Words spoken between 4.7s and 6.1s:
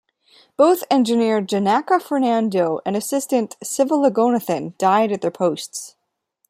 died at their posts.